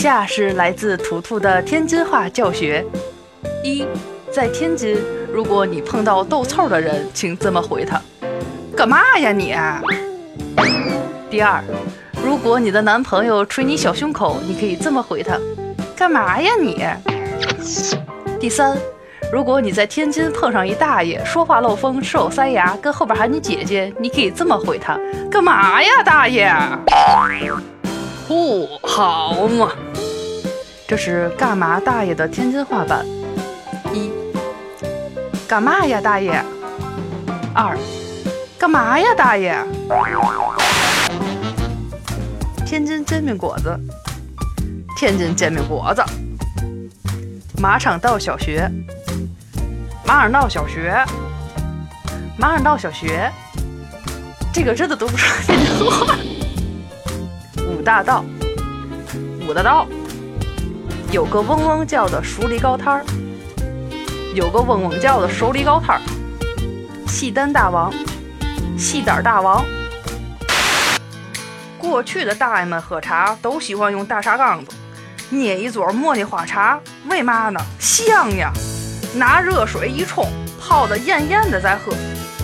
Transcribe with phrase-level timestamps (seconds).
[0.00, 2.82] 下是来自图图的天津话教学：
[3.62, 3.84] 一，
[4.32, 4.96] 在天津，
[5.30, 8.00] 如果你碰到斗臭的人，请这么回他：
[8.74, 9.54] 干嘛呀你？
[11.28, 11.62] 第二，
[12.24, 15.38] 如果你的男朋友捶你小胸口，你可以这么回他：
[15.94, 16.82] 干嘛呀你？
[18.40, 18.74] 第三，
[19.30, 24.98] 如果你在天津碰上一大爷说话漏风、吃有塞牙，跟后边喊你姐姐，你可以这么回他：
[25.30, 26.50] 干嘛呀大爷？
[28.30, 29.72] 不好嘛！
[30.86, 33.04] 这是干嘛大爷的天津话版。
[33.92, 34.08] 一，
[35.48, 36.40] 干嘛呀大爷？
[37.52, 37.76] 二，
[38.56, 39.58] 干嘛呀大爷？
[42.64, 43.76] 天津煎饼果子，
[44.96, 46.00] 天津煎饼果子。
[47.60, 48.70] 马场道小学，
[50.06, 51.04] 马场道小学，
[52.38, 53.28] 马场道小学。
[54.52, 56.14] 这个真的读不出来天津话。
[57.80, 58.22] 五大道，
[59.48, 59.86] 五大道，
[61.10, 63.04] 有个嗡嗡叫的熟梨糕摊儿，
[64.34, 66.02] 有个嗡嗡叫的熟梨糕摊儿。
[67.08, 67.90] 戏单大王，
[68.76, 69.64] 戏胆大王。
[71.78, 74.72] 过去的大爷们喝茶都喜欢用大茶缸子
[75.30, 77.58] 捏一撮茉莉花茶，为嘛呢？
[77.78, 78.52] 香呀！
[79.14, 80.26] 拿热水一冲，
[80.60, 81.94] 泡的艳艳的再喝。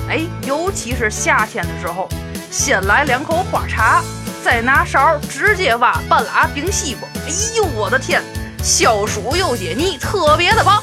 [0.08, 2.08] 哎，尤其是夏天的时候，
[2.50, 4.02] 先来两口花茶。
[4.46, 8.22] 再拿勺直接挖半拉冰西瓜，哎呦我的天，
[8.62, 10.80] 消暑又解腻，特别的棒。